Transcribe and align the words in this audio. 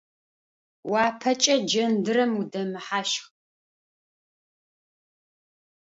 Уапэкӏэ 0.91 1.55
джэндырэм 1.69 2.31
удэмыхьащх. 2.41 3.23